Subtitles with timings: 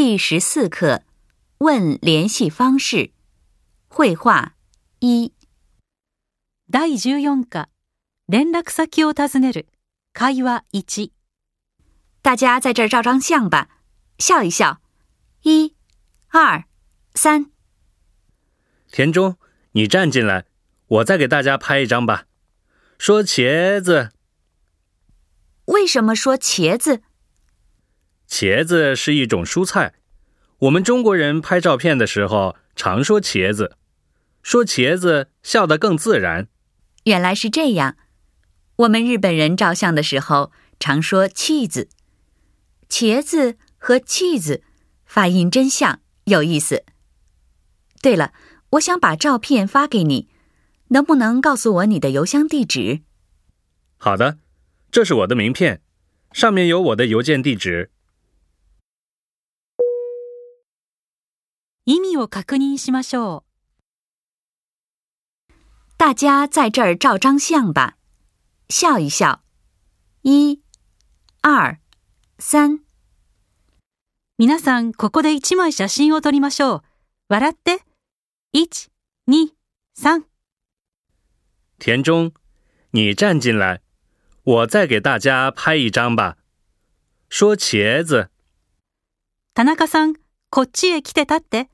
[0.00, 1.02] 第十四课，
[1.58, 3.10] 问联系方式，
[3.88, 4.54] 绘画
[5.00, 5.32] 一。
[6.70, 7.66] 第十四课，
[8.26, 9.64] 联络先を尋ねる
[10.12, 11.10] 会話一。
[12.22, 13.68] 大家在这儿照张相吧，
[14.20, 14.80] 笑一笑。
[15.42, 15.74] 一、
[16.28, 16.62] 二、
[17.16, 17.50] 三。
[18.92, 19.36] 田中，
[19.72, 20.44] 你站进来，
[20.86, 22.26] 我再给大家拍一张吧。
[23.00, 24.10] 说茄子。
[25.64, 27.02] 为什么说茄子？
[28.28, 29.94] 茄子是一种蔬菜，
[30.58, 33.76] 我们中国人拍照片的时候常说“茄子”，
[34.44, 36.46] 说“茄子”笑得更自然。
[37.04, 37.96] 原来是这样，
[38.76, 41.68] 我们日本人照相的时候常说“气 e
[42.88, 44.60] 茄子”和“气 e
[45.06, 46.84] 发音真像，有意思。
[48.02, 48.34] 对了，
[48.72, 50.28] 我想把照片发给你，
[50.88, 53.00] 能不能告诉我你的邮箱地址？
[53.96, 54.36] 好的，
[54.92, 55.80] 这是我的名片，
[56.32, 57.90] 上面有我的邮件地址。
[61.90, 63.44] 意味を確認しましょ
[65.48, 65.52] う。
[65.96, 67.96] 大家在这儿照张相吧。
[68.68, 69.40] 笑一笑。
[70.20, 70.60] 一、
[71.42, 71.78] 二、
[72.38, 72.82] 三。
[74.36, 76.82] 皆さん、ここで一枚写真を撮りましょう。
[77.30, 77.78] 笑って。
[78.52, 78.90] 一、
[79.26, 79.54] 二、
[79.94, 80.26] 三。
[81.78, 82.34] 田中，
[82.90, 83.80] 你站进来，
[84.44, 86.36] 我再给大家拍一张吧。
[87.30, 88.28] 说茄子。
[89.54, 90.16] 田中さん、
[90.50, 91.70] こっちへ来て立って。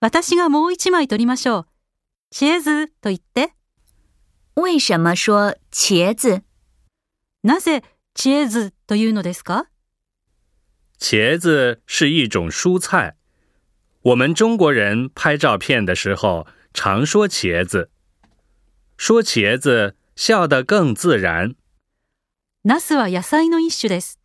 [0.00, 1.66] 私がもう一枚取りましょう。
[2.30, 3.52] チーズと言って。
[4.56, 6.42] 为什么说茄子
[7.42, 9.66] なぜーズというのですか
[10.98, 13.14] 茄子是一种蔬菜。
[14.02, 17.90] 我们中国人拍照片的时候常说茄子。
[18.98, 21.54] 说茄子笑得更自然。
[22.64, 24.18] ナスは野菜の一種です。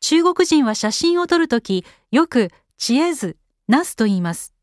[0.00, 3.36] 中国人は写真を撮るとき、よく、チエズ、
[3.68, 4.55] ナスと言います。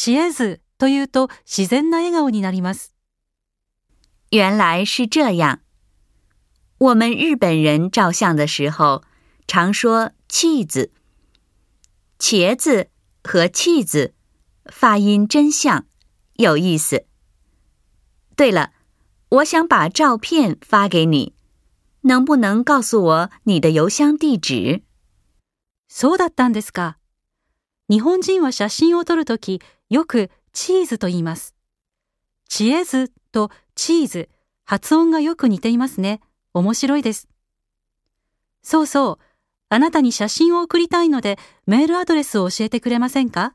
[0.00, 2.94] 知恵ズというと自然な笑顔になります。
[4.30, 5.58] 原来是这样。
[6.78, 9.02] 我们日本人照相的时候
[9.48, 10.92] 常说“气子”，
[12.20, 12.90] 茄子
[13.24, 14.14] 和“气子”
[14.70, 15.86] 发音真相
[16.34, 17.06] 有意思。
[18.36, 18.70] 对了，
[19.30, 21.34] 我想把照片发给你，
[22.02, 24.84] 能不能告诉我你的邮箱地址？
[25.90, 26.98] そうだったんですか。
[27.88, 31.54] 日本人は写真を撮るとき、よくチーズと言います。
[32.48, 34.28] チエズとチーズ、
[34.64, 36.20] 発音がよく似ていますね。
[36.52, 37.26] 面白いです。
[38.62, 39.18] そうそう。
[39.70, 43.54] あなたに写真を送りたいので、メールアドレスを教えてくれませんか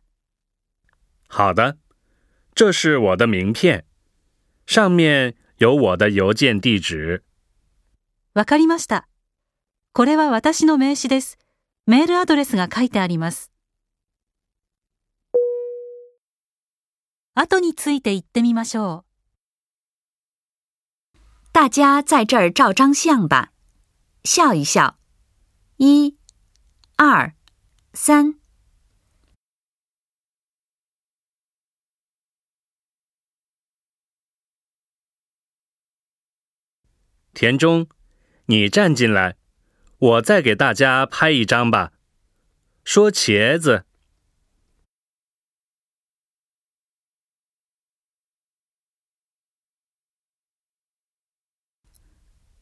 [1.29, 1.75] 好的。
[2.55, 3.83] 这是我的名片。
[4.67, 7.21] 上面有我的邮件地址。
[8.33, 9.07] わかりました。
[9.93, 11.37] これは私の名刺です。
[11.87, 13.52] メールアドレスが書いてあります。
[17.35, 19.05] 後について言ってみましょ
[21.15, 21.19] う。
[21.51, 23.51] 大家在这儿照张相吧，
[24.23, 24.99] 笑一笑，
[25.77, 26.15] 一、
[26.95, 27.33] 二、
[27.95, 28.35] 三。
[37.33, 37.87] 田中，
[38.45, 39.37] 你站进来，
[39.97, 41.93] 我再给大家拍一张吧。
[42.85, 43.87] 说茄子。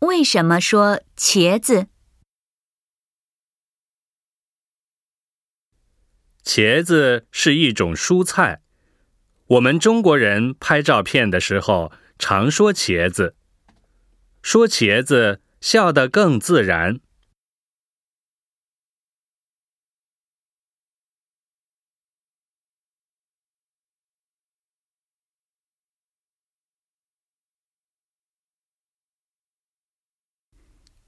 [0.02, 1.86] 为什么说茄子？
[6.44, 8.64] 茄子是一种蔬菜。
[9.46, 13.36] 我们中国人拍照片的时候，常说茄子，
[14.42, 17.00] 说茄子，笑得更自然。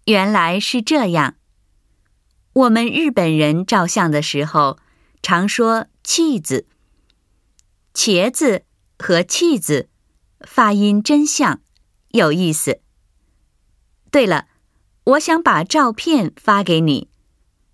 [0.05, 1.35] 原来是这样。
[2.53, 4.77] 我们日本人照相的时候，
[5.21, 6.65] 常说“气子
[7.95, 8.63] ”“茄子”
[8.99, 9.89] 和“气子”，
[10.45, 11.61] 发音真像，
[12.09, 12.81] 有意思。
[14.11, 14.47] 对了，
[15.05, 17.09] 我想把照片发给你，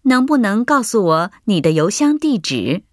[0.04, 2.84] 能不能告诉我你的邮箱地址？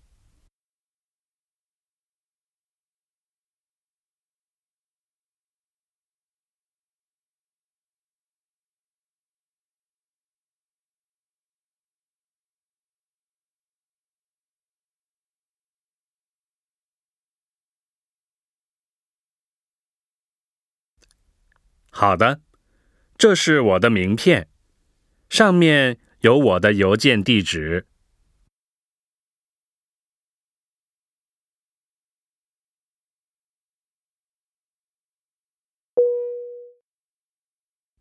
[21.98, 22.42] 好的，
[23.16, 24.50] 这是我的名片，
[25.30, 27.86] 上面有我的邮件地址。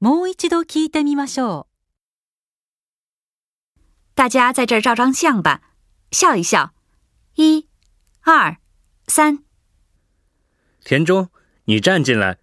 [0.01, 1.65] もう一度聞いてみましょう。
[4.13, 5.62] 大家在这儿照张相吧，
[6.12, 6.74] 笑一笑。
[7.36, 7.69] 一、
[8.24, 8.57] 二、
[9.07, 9.45] 三。
[10.83, 11.30] 田中，
[11.63, 12.39] 你站进来。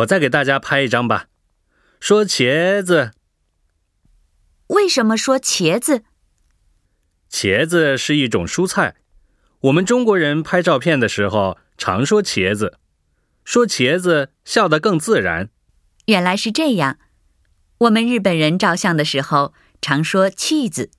[0.00, 1.26] 我再给大家拍一张吧。
[2.00, 3.12] 说茄子，
[4.68, 6.02] 为什么说茄子？
[7.30, 8.96] 茄子是一种蔬菜。
[9.60, 12.78] 我们中国人拍照片的时候常说茄子，
[13.44, 15.48] 说茄子笑得更自然。
[16.06, 16.98] 原来是这样。
[17.78, 20.90] 我们日本人照相的时候常说“气子”，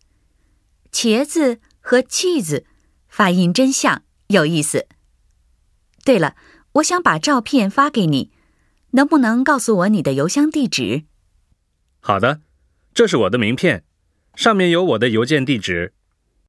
[0.92, 2.66] 茄子和“气子”
[3.08, 4.88] 发音真像，有意思。
[6.04, 6.36] 对了，
[6.74, 8.32] 我想把照片发给你。
[8.96, 11.04] 能不能告诉我你的邮箱地址？
[12.00, 12.40] 好的，
[12.94, 13.84] 这是我的名片，
[14.36, 15.94] 上面有我的邮件地址。